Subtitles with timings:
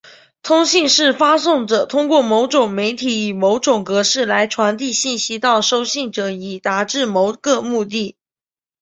[0.41, 8.15] 通信是发送者通过某种媒体以某种格式来传递信息到收信者以达致某个目的。